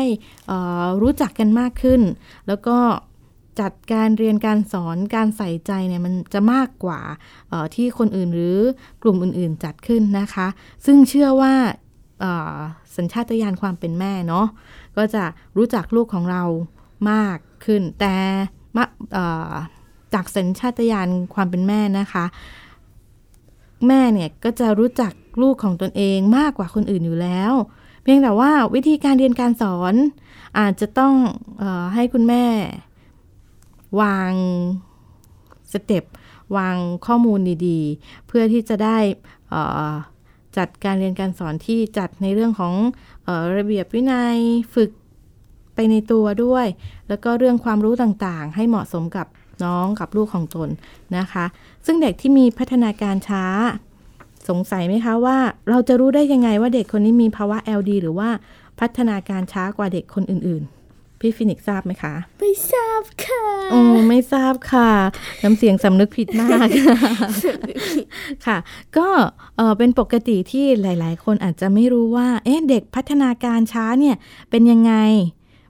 [1.02, 2.00] รู้จักกันมากขึ้น
[2.48, 2.76] แล้วก็
[3.61, 7.01] จัดการเรียนการสอนการใส่ใจเนี่ยมันจะมากกว่า
[7.75, 8.59] ที่คนอื่นหรือ
[9.03, 10.47] กลุ่มอื่นๆจัดขึ้นนะคะ
[10.87, 11.55] ซึ่งเชื่อว่า
[12.97, 14.47] สัญชาตญาณความเป็นแม่เนาะ
[14.97, 15.25] ก็จะ
[15.57, 16.42] รู้จักลูกของเรา
[17.11, 18.16] มากขึ้น แต่
[20.14, 22.25] จากสัญชาตญาณความเป็นแม่นะคะ
[23.88, 27.53] แม่เนี่ยก็จะรู้จักลูกของตนเองมากกว่าคนอื่นอยู่แล้ว
[28.03, 29.95] เพียงแต่ว่าวิธีการเรียนการสอน
[30.59, 31.14] อาจจะต้อง
[31.62, 31.64] อ
[31.95, 32.45] ให้คุณแม่
[34.01, 34.33] วาง
[35.72, 36.05] สเต็ป
[36.57, 38.99] วางข้อมูลดีๆ เพื่อที่จะได้
[40.57, 42.75] จัดการเรียนการสอนที่จัดในเรื่องของ
[43.27, 44.38] ออระเบียบวินัย
[44.75, 44.90] ฝึก
[45.75, 46.66] ไปในตัวด้วย
[47.09, 49.27] แล้วก็เรื่องความรู้ต่างๆ ให้เหมาะสมกับ
[49.64, 50.68] น้องกับลูกของตน
[51.16, 51.44] นะคะ
[51.87, 53.44] ซึ่งเด็กที่มีพัฒนาการช้า
[54.49, 58.31] สงสัยไหมคะว่าเราจะรู้ได้ยังไงว่าเด็กคนนี้มีภาวะ LD หรือว่า
[58.81, 60.86] พัฒนาการช้ากว่าเด็กคนอื่นๆ
[61.20, 64.90] พี่ฟินิกซ์ทราบไหมคะ ไม่ทราบค่ะโอ้ไม่ทราบค่ะ
[65.42, 66.68] น้ำเสียงสำนึกผิดมาก
[68.46, 68.57] ค่ะ
[68.96, 69.09] ก็
[69.57, 74.16] เอ่อเป็นปกติที่หลาย ๆ คนอาจจะไม่รู้ว่า เอ๊ะเด็กพัฒนาการช้าเนี่ย
[74.50, 74.92] เป็นยังไง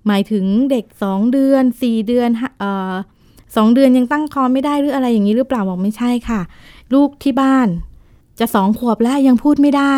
[0.07, 2.93] หมายถึงเด็ก 2 เดือน 4 เดือนฮะเอ่อ
[3.57, 6.41] สองเดือนยังตั้งคอไม่ได้หรืออะไรอย่างนี้หรือเปล่าบอกไม่ใช่ค่ะ
[6.95, 7.69] ลูกที่บ้าน
[8.39, 9.97] จะสองขวบแล้วยังพูดไม่ได้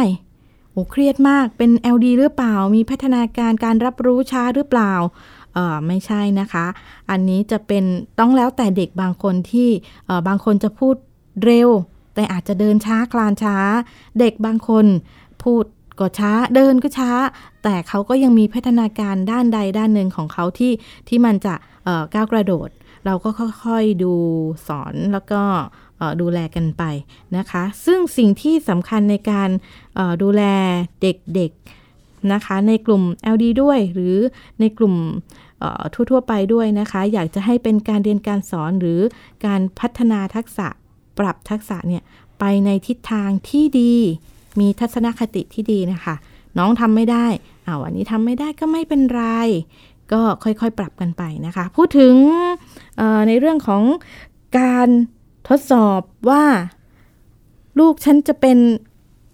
[0.73, 4.93] โอ้เครียดมากเป็น LD หรือเปล่า มีพัฒนาการการรับรู้ช้าหรือเปล่า
[5.38, 6.67] เออไม่ใช่นะคะ
[7.11, 7.85] อันนี้จะเป็น
[8.19, 9.69] ต้องแล้วแต่เด็กบางคนที่
[10.07, 10.97] เออบางคนจะพูด
[11.45, 11.69] เร็ว
[12.15, 13.57] แต่อาจจะเดินช้าคลานช้า
[14.19, 14.87] เด็กบางคน
[15.43, 15.65] พูด
[15.99, 17.11] ก็ช้าเดินก็ช้า
[17.63, 20.73] แต่เขาก็ยังมีพัฒนาการด้านใดด้านหนึ่งของเขาที่
[21.09, 21.55] ที่มันจะ
[22.15, 22.69] ก้าวกระโดด
[23.07, 23.31] เราก็
[23.65, 24.15] ค่อยๆดู
[24.69, 25.41] สอนแล้วก็
[26.21, 26.83] ดูแลกันไป
[27.37, 29.49] นะคะ ซึ่งสิ่งที่สำคัญในการ
[30.23, 30.43] ดูแล
[31.03, 33.03] เด็กๆนะคะในกลุ่ม
[33.35, 34.17] LD ด้วยหรือ
[34.61, 34.95] ในกลุ่ม
[36.11, 39.01] ทั่ว ๆ ไปด้วยนะคะ อยากจะให้เป็นการเรียนการสอนหรือ
[39.47, 40.69] การพัฒนาทักษะ
[41.19, 42.03] ปรับทักษะเนี่ย
[42.41, 43.95] ไปในทิศทางที่ดี
[44.61, 46.15] มีทัศนคติที่ดีนะคะ
[46.59, 47.27] น้องทำไม่ได้
[47.67, 49.23] อาวันนี้ทำไม่ได้ก็ไม่เป็นไร
[50.13, 52.15] ก็ค่อยๆปรับกันไปนะคะ พูดถึง
[53.29, 53.83] ในเรื่องของ
[54.59, 54.89] การ
[55.49, 56.45] ทดสอบว่า
[57.79, 58.59] ลูกฉันจะเป็น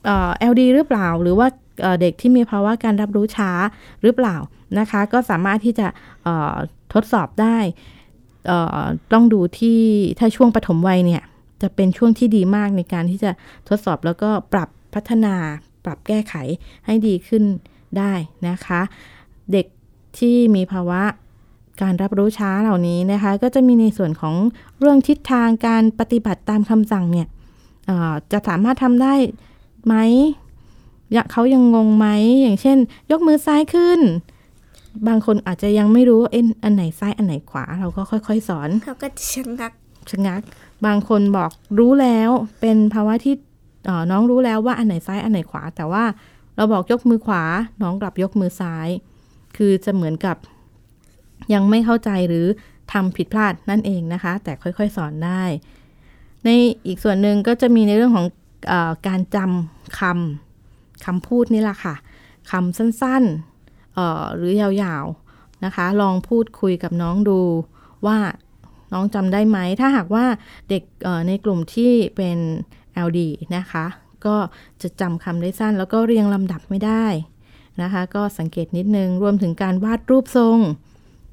[0.05, 1.47] เอ่อ LD หรือเปล่า หรือว่า
[2.01, 3.51] เด็กที่มีภาวะการรับรู้ช้า
[4.03, 4.37] หรือเปล่า
[4.79, 5.87] นะคะ ก็สามารถที่จะ
[6.93, 7.59] ทดสอบได้
[9.13, 9.81] ต้องดูที่
[10.19, 11.23] ถ้าช่วงปฐมวัยเนี่ย
[11.63, 13.31] จะเป็นช่วงที่ดีมากในการที่จะ
[13.69, 15.35] ทดสอบแล้วก็ปรับพัฒนา
[15.85, 16.35] ปรับแก้ไข
[16.87, 17.43] ให้ดีขึ้น
[17.99, 18.13] ได้
[18.49, 18.81] นะคะ
[19.53, 19.67] เด็ก
[20.19, 21.03] ที่มีภาวะ
[21.83, 24.35] การรับรู้ช้าเหล่านี้นะคะ ก็จะมีในส่วนของ
[24.79, 27.29] เรื่องทิศทางการปฏิบัติตามคำสั่งเนี่ย
[28.33, 29.15] จะสามารถทำได้
[29.87, 29.95] ไหม
[31.33, 32.07] เขายังงงไหม
[32.43, 32.79] อย่างเช่น
[33.11, 34.01] ยกมือซ้ายขึ้น
[35.09, 39.73] บางคนอาจจะยังไม่รู้ว่าเอ็นอันไหนซ้ายอันไหนขวา เราก็ค่อย ๆ สอน เขาก็จะชะงัก
[40.11, 40.41] ชะงัก
[40.87, 43.35] บางคนบอกรู้แล้วเป็นภาวะที่
[43.85, 46.05] เอ่อน้องรู้แล้วว่าอันไหนซ้ายอันไหนขวา แต่ว่า
[46.57, 47.43] เราบอกยกมือขวา
[47.83, 48.89] น้องกลับยกมือซ้าย
[49.57, 50.37] คือจะเหมือนกับ
[51.55, 52.47] ยังไม่เข้าใจหรือ
[52.93, 55.43] ทำผิดพลาดนั่นเองนะคะ แต่ค่อยๆสอนได้
[56.45, 56.49] ใน
[56.87, 58.27] อีกส่วนหนึ่งก็จะมีในเรื่องของ
[58.69, 60.54] เออการจำคำ
[61.07, 61.95] คำพูดนี่แหละค่ะ
[62.51, 67.41] คำสั้นๆหรือยาวๆนะคะ ลองพูดคุยกับน้องดู
[68.07, 68.19] ว่า
[68.93, 70.27] น้องจำได้ไหม ถ้าหากว่า
[70.69, 70.83] เด็ก
[71.29, 72.39] ในกลุ่มที่เป็น
[73.07, 73.21] LD
[73.57, 73.87] นะคะ
[74.27, 74.37] ก็
[74.83, 77.07] จะจำคำได้สั้น แล้วก็เรียงลำดับไม่ได้
[77.83, 80.59] นะคะ ก็สังเกตนิดนึง รวมถึงการวาดรูปทรง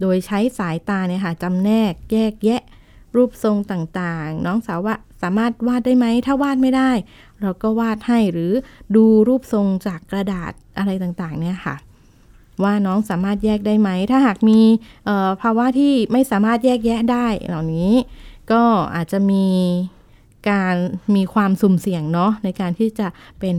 [0.02, 2.62] โดยใช้สายตาเนี่ยค่ะจำแนกแยกแยะ
[3.16, 6.92] รูปทรงต่างๆ น้องสาวว่าสามารถวาดได้ไหม ถ้าวาดไม่ได้
[7.42, 8.52] เราก็วาดให้หรือ
[8.96, 11.76] ดูรูปทรงจากกระดาษอะไรต่างๆเนี่ยค่ะ
[12.64, 14.60] ว่าน้องสามารถแยกได้ไหม ถ้าหากมี
[15.06, 17.92] เอ่อภาวะที่ไม่สามารถแยกแยะได้เหล่านี้
[18.52, 18.64] ก็
[18.96, 19.46] อาจจะมี
[20.50, 20.76] การ
[21.16, 23.08] มีความสุ่มเสี่ยงเนาะในการที่จะ
[23.40, 23.56] เป็น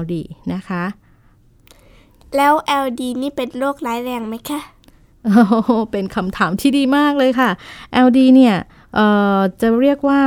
[0.00, 0.14] LD
[0.54, 0.84] นะคะ
[2.36, 4.60] แล้ว LD นี่เป็นโรคร้ายแรงไหมคะ
[5.24, 7.50] โอ้โหเป็นคำถามที่ดีมากเลยค่ะ
[8.06, 8.56] LD เนี่ย
[8.94, 10.20] เอ่อจะเรียกว่า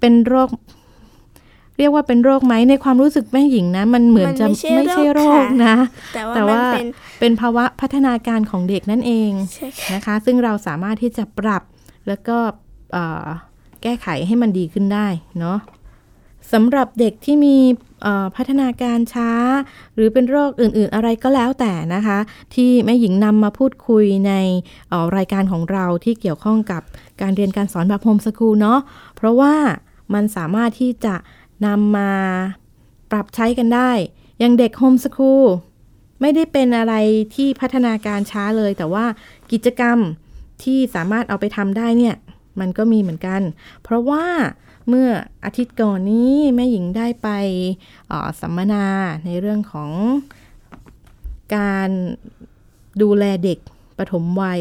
[0.00, 5.76] เป็นโรคเรียกว่าเป็นโรคไหมในความรู้สึกแม่หญิงนะ มันเหมือนจะมันไม่ใช่ไม่ใช่โรคโรคค่ะนะ
[6.14, 6.86] แต่ว่าแต่มันว่าเป็น
[7.20, 11.62] เป็นภาวะพัฒนาการของเด็กนั่นเองใช่ค่ะนะคะ ซึ่งเราสามารถที่จะปรับ
[12.08, 12.36] แล้วก็
[12.92, 13.26] เอ่อ
[13.82, 15.06] แก้ไขให้มันดีขึ้นได้
[15.40, 15.58] เนาะ
[16.52, 17.56] สำหรับเด็กที่มี
[18.02, 19.30] เอ่อพัฒนาการช้า
[19.94, 22.18] หรือเป็นโรคอื่นๆอะไรก็แล้วแต่นะคะ
[22.54, 24.32] ที่แม่หญิงนำมาพูดคุยใน
[24.88, 26.82] เอ่อรายการของเราที่เกี่ยวข้องกับ
[27.20, 28.78] การเรียนการสอนแบบโฮมสคูลเนาะ
[29.16, 29.54] เพราะว่า
[30.14, 31.14] มันสามารถที่จะ
[31.66, 32.12] นำมา
[33.10, 33.90] ปรับใช้กันได้
[34.38, 35.44] อย่างเด็กโฮมสคูล
[36.20, 36.94] ไม่ได้เป็นอะไร
[37.34, 39.04] ที่พัฒนาการช้าเลย แต่ว่า
[39.52, 39.98] กิจกรรม
[40.62, 42.16] ที่สามารถเอาไปทำได้เนี่ย
[42.60, 43.40] มันก็มีเหมือนกัน
[43.82, 44.26] เพราะว่า
[44.88, 45.08] เมื่อ
[45.44, 47.28] อาทิตย์ก่อนนี้แม่หญิงได้ไป
[48.08, 48.86] เอ่อสัมมนา
[49.24, 49.90] ในเรื่องของ
[51.56, 51.90] การ
[53.02, 53.58] ดูแลเด็ก
[53.98, 54.60] ปฐมวัย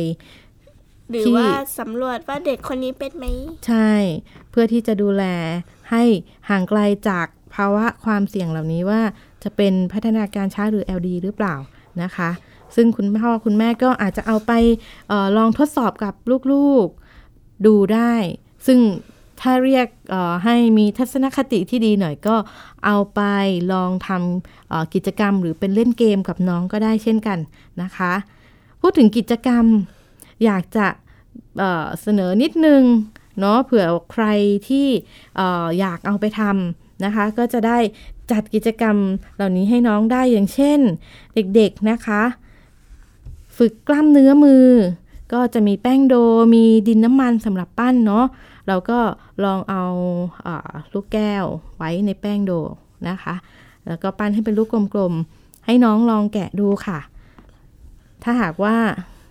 [1.10, 3.26] หรือที่ว่าสำรวจว่าเด็กคนนี้เป็นไหม
[3.68, 3.92] ใช่
[4.50, 5.24] เพื่อที่จะดูแล
[5.92, 6.04] ให้
[6.50, 9.02] ห่างไกลจากภาวะความเสี่ยงเหล่านี้ว่า
[9.44, 11.56] จะเป็นพัฒนาการช้าหรือ LD หรือเปล่า
[12.04, 12.30] นะคะ
[12.76, 14.52] ซึ่งคุณพ่อคุณแม่ก็อาจจะเอาไป
[15.12, 16.14] ออลองทดสอบกับ
[16.52, 18.14] ลูกๆดูได้
[18.68, 18.80] ซึ่ง
[19.42, 19.88] ถ้าเรียก
[20.44, 22.36] ให้มีทัศนคติที่ดีหน่อยก็
[22.86, 23.22] เอาไป
[23.74, 27.40] ลองทำกิจกรรมหรือเป็นเล่นเกมกับน้องก็ได้เช่นกัน
[27.82, 28.14] นะคะ
[28.82, 29.66] พูดถึงกิจกรรม
[30.46, 30.88] อยากจะ
[31.58, 32.84] เเสนอนิดนึง
[33.42, 34.26] เนาะเผื่อใคร
[34.68, 34.88] ที่
[35.40, 37.78] อออยากเอาไปทำนะคะ ก็จะได้
[38.32, 38.96] จัดกิจกรรม
[39.36, 40.80] เหล่านี้ให้น้องได้อย่างเช่น
[41.36, 42.24] เด็กๆนะคะ
[43.58, 44.68] ฝฝึกกล้ามเนื้อมือ
[45.34, 46.16] ก็จะมีแป้งโด
[46.56, 48.26] มีดินน้ำมันสำหรับปั้นเนาะ
[48.68, 49.00] เราก็
[49.44, 49.84] ลองเอา
[50.46, 51.46] อาลูกแก้ว
[51.78, 52.52] ไว้ในแป้งโด
[53.10, 53.36] นะคะ
[53.88, 57.00] แล้วก็ปั้นให้เป็นลูกกลมๆ ให้น้องลองแกะดูค่ะ
[58.24, 58.76] ถ้าหากว่า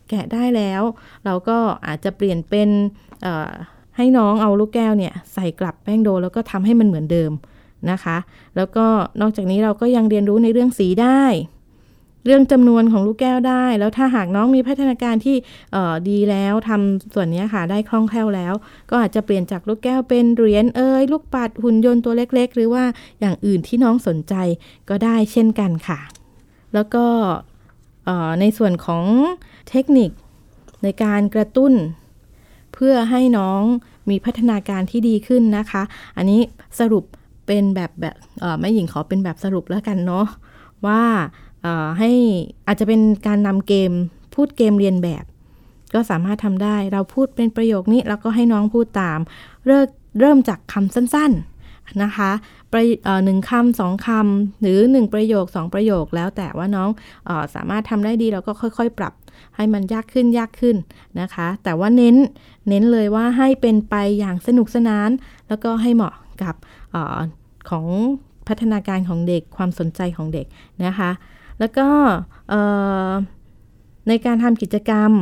[0.08, 0.82] แกะได้แล้ว
[1.24, 2.68] เราก็อาจจะเปลี่ยนเป็น
[3.96, 7.32] ให้น้องเอาลูกแก้วเนี่ยใส่กลับแป้งโดแล้วก็ทำให้มันเหมือนเดิม
[7.90, 8.16] นะคะ
[8.56, 8.86] แล้วก็
[9.20, 11.22] นอกจากนี้เราก็ยังเรียนรู้ในเรื่องสีได้
[12.26, 15.36] เรื่องจำนวนของลูกแก้วได้ แล้วถ้าหากน้องมีพัฒนาการที่
[16.08, 18.54] ดีแล้วทำส่วนนี้ค่ะได้คล่องแคล่วแล้ว
[18.90, 22.84] ก็อาจจะเปลี่ยนจากลูกแก้วเป็นเหรียญเอ้ยลูกปัดหุ่นยนต์ตัวเล็ก ๆ หรือว่า
[23.20, 24.34] อย่างอื่นที่น้องสนใจ
[24.88, 26.00] ก็ได้เช่นกันค่ะ
[26.74, 27.04] แล้วก็
[28.40, 29.04] ในส่วนของ
[29.70, 30.10] เทคนิค
[30.82, 31.72] ในการกระตุ้น
[32.80, 33.62] พื่อให้น้อง
[34.10, 35.82] มีพัฒนาการที่ดีขึ้นนะคะ
[36.16, 36.40] อันนี้
[36.80, 37.04] สรุป
[37.46, 38.16] เป็นแบบแบบ
[38.60, 40.26] แม่หญิงขอเป็นแบบสรุปแล้วกันเนาะ
[40.86, 41.02] ว่า
[41.98, 42.10] ให้
[42.66, 43.92] อาจจะเป็นการนำเกม
[44.34, 45.24] พูดเกมเรียนแบบ
[45.94, 49.18] ก็สามารถทำได้เราพูดเป็นประโยคนี้แล้วก็ให้น้องพูดตาม
[49.66, 49.86] เริ่ม
[50.20, 52.30] เริ่มจากคำสั้นๆนะคะ
[53.24, 56.88] หนึ่งคำสองคำหรือหนึ่งประโยคสองประโยคแล้วแต่ว่าน้อง
[57.28, 59.12] อสามารถทำได้ดีเราก็ค่อย ๆ ปรับ
[59.56, 60.76] ให้มันยากขึ้นยากขึ้น
[61.20, 62.16] นะคะ แต่ว่าเน้น
[62.68, 65.10] เน้นเลยว่าให้เป็นไปอย่างสนุกสนาน
[65.48, 66.54] แล้วก็ให้เหมาะกับ
[66.94, 66.96] อ
[67.70, 67.86] ของ
[68.48, 70.46] พัฒนาการของเด็กความสนใจของเด็ก
[70.84, 71.10] นะคะ
[71.58, 71.88] แล้วก็
[74.08, 75.12] ในการทำกิจกรรม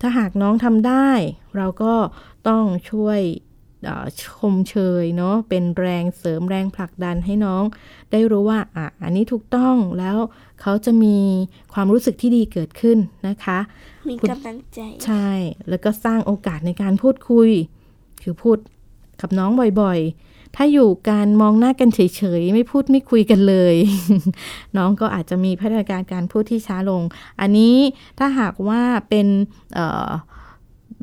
[0.00, 1.08] ถ้าหากน้องทำได้
[1.56, 1.94] เราก็
[2.48, 3.20] ต้องช่วย
[4.22, 7.64] ชมเชยเนาะเป็นแรงเสริมแรงผลักดันให้น้อง
[8.10, 10.16] ได้รู้ว่าอะอันนี้ถูกต้องแล้ว
[10.60, 11.16] เขาจะมี
[11.72, 13.58] ความรู้สึกที่ดีเกิดขึ้นนะคะ
[14.10, 15.28] มีกำลังใจ ใช่
[15.68, 17.50] แล้วก็สร้างโอกาสในการพูดคุย
[18.22, 18.58] คือพูด
[19.20, 23.74] กับน้องบ่อยๆ ถ้าอยู่การมองหน้ากันเฉยๆ ไม่พูดไม่คุยกันเลย
[24.76, 27.02] น้องก็อาจจะมีพัฒนาการการพูดที่ช้าลง
[27.40, 27.76] อันนี้
[28.18, 29.26] ถ้าหากว่าเป็น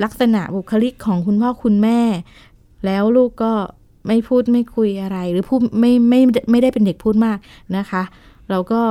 [0.03, 2.01] ลักษณะบุคลิกของคุณพ่อคุณแม่
[2.85, 3.53] แล้วลูกก็
[4.07, 7.37] ไม่พูดไม่คุยอะไร หรือพูดไม่ไม่ไม่ได้เป็นเด็กพูดมาก
[7.77, 8.03] นะคะ
[8.49, 8.81] เราก็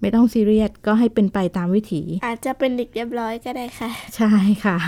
[0.00, 4.32] ไม่ต้องซีเรียสก็ให้เป็นไปตามวิถี อาจจะเป็นเด็กเรียบร้อยก็ได้ค่ะ ใช่
[4.64, 4.78] ค่ะ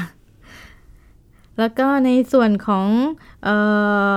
[1.59, 2.87] แล้วก็ในส่วนของ
[3.47, 3.49] อ
[4.11, 4.13] อ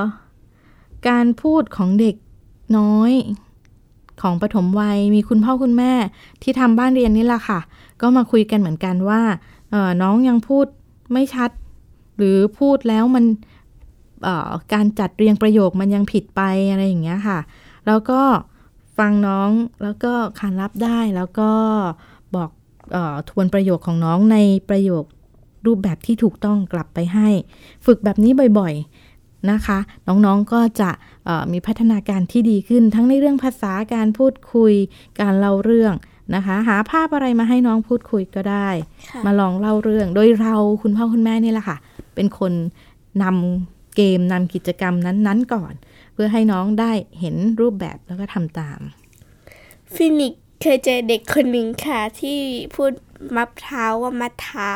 [1.09, 2.15] การพูดของเด็ก
[2.77, 3.11] น้อย
[4.21, 5.93] ของปฐมวัยมีคุณพ่อคุณแม่
[6.41, 7.59] ที่ทำบ้านเรียนนี่แหละค่ะ
[8.01, 9.21] ก็มาคุยกันเหมือนกันว่า
[10.01, 10.65] น้องยังพูด
[11.13, 11.49] ไม่ชัด
[12.17, 13.25] หรือพูดแล้วมัน
[14.73, 17.39] การจัดเรียงประโยคมันยังผิดไปอะไรอย่างเงี้ยค่ะ
[17.87, 18.21] แล้วก็
[18.97, 19.49] ฟังน้อง
[19.83, 21.51] แล้วก็ขานรับได้แล้วก็
[22.35, 22.49] บอก
[22.95, 22.97] อ
[23.29, 24.37] ทวนประโยคของน้องใน
[24.69, 25.03] ประโยค
[25.65, 27.29] รูปแบบที่ถูกต้องกลับไปให้
[27.85, 30.89] ฝึกแบบนี้บ่อยๆนะคะ น้องๆก็จะ
[31.51, 34.73] มีพัฒนาการที่ดีขึ้น ทั้งในเรื่องภาษาการพูดคุย
[35.19, 35.93] การเล่าเรื่อง
[36.35, 38.69] นะคะ หาภาพอะไรมาให้น้องพูดคุยก็ได้
[39.25, 41.77] มาลองเล่าเรื่อง โดยเราคุณพ่อคุณแม่นี่แหละค่ะ
[42.15, 42.51] เป็นคน
[43.23, 45.73] นำ เกมนำกิจกรรมนั้นๆก่อน
[46.13, 48.79] เพื่อให้น้องได้เห็นรูปแบบแล้วก็ทำตาม
[49.93, 52.39] ฟินิกเคยเจอเด็กคนหนึ่งค่ะ ที่
[52.75, 52.91] พูด
[53.35, 54.71] มะพร้าวว่ามัดเท้า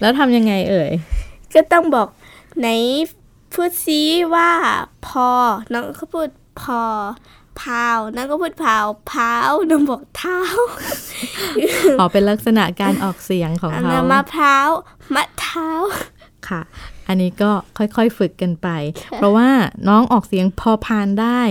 [0.00, 0.90] แล้วทำยังไงเอ่ย
[1.54, 2.08] ก็ต้องบอก
[2.58, 2.66] ไหน
[3.52, 4.00] พูดซี
[4.34, 4.50] ว่า
[5.06, 5.28] พอ
[5.72, 6.28] น้องก็พูด
[6.60, 6.80] พอ
[7.60, 10.40] พาวน้องก็พูดพาวพาวน้องบอกเท้า
[11.98, 14.68] ออกเป็นลักษณะการออกเสียงของเขามะพร้าว
[15.14, 15.68] มะเท้า
[16.48, 16.62] ค่ะ
[17.08, 18.68] อันนี้ก็ค่อยๆฝึกกันไป
[19.16, 19.48] เพราะว่า
[19.88, 21.42] น้องออกเสียงพอพานได้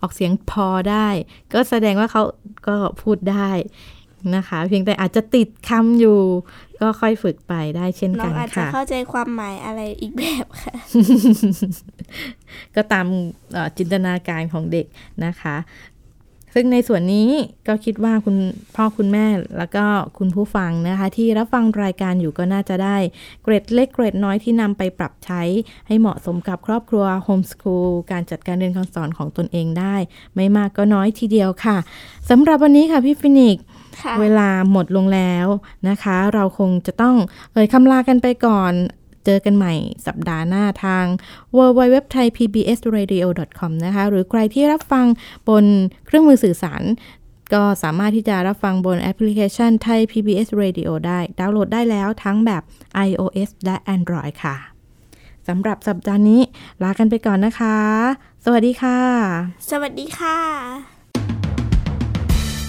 [0.00, 1.08] ออกเสียงพอได้
[1.52, 2.22] ก็แสดงว่าเขา
[2.66, 3.50] ก็พูดได้
[4.36, 6.20] นะคะ เพียงแต่อาจจะติดคำอยู่
[6.80, 10.74] ก็ค่อยฝึกไปได้เช่นกันค่ะน้องอาจจะเข้าใจความหมายอะไรอีกแบบค่ะ
[12.76, 13.06] ก็ตาม
[13.76, 14.86] จินตนาการของเด็ก
[15.24, 15.56] นะคะ
[16.54, 17.28] ซึ่งในส่วนนี้
[17.68, 18.36] ก็คิดว่าคุณ
[18.76, 19.26] พ่อคุณแม่
[19.58, 19.84] แล้วก็
[20.18, 22.96] คุณผู้ฟังนะคะ ที่รับฟังรายการอยู่ก็น่าจะได้
[23.42, 25.42] เกร็ดเล็กเกร็ดน้อยที่นำไปปรับใช้
[25.86, 29.96] ให้เหมาะสมกับครอบครัว home school การจัดการเรียนการสอนของตนเองได้
[30.34, 31.76] ไม่มากก็น้อยทีเดียวค่ะ
[32.30, 33.56] สำหรับวันนี้ค่ะพี่ฟินิก
[34.20, 35.46] เวลาหมดลงแล้ว
[35.88, 37.16] นะคะ เราคงจะต้อง
[37.52, 38.72] เอ่ยคำลากันไปก่อน
[39.24, 39.74] เจอกันใหม่
[40.06, 41.06] สัปดาห์หน้าทาง
[41.56, 43.26] w w w t h a i p b s r a d i o
[43.58, 45.06] c o m นะคะ หรือใครที่รับฟัง
[45.48, 45.64] บน
[46.06, 46.82] เครื่องมือสื่อสาร
[47.54, 52.62] ก็สามารถที่จะรับฟังบนแอปพลิเคชันไทย PBS Radio ได้ ดาวน์โหลดได้แล้วทั้งแบบ
[53.08, 54.56] iOS และ Android ค่ะ
[55.48, 56.40] สำหรับสัปดาห์นี้
[56.82, 57.76] ลากันไปก่อนนะคะ
[58.44, 58.98] สวัสดีค่ะ
[59.70, 60.38] สวัสดีค่ะ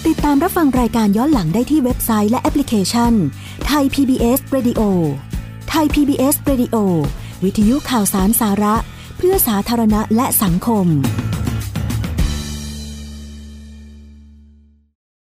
[0.06, 3.12] ติดตามรับฟังรายการย้อนหลังได้ที่เว็บไซต์และแอปพลิเคชัน
[3.66, 4.80] ไทย PBS Radio
[5.33, 6.76] ไทย PBS Radio
[7.44, 8.74] วิทยุข่าวสารสาระ
[9.16, 10.86] เพื่อสาธารณะและสังคม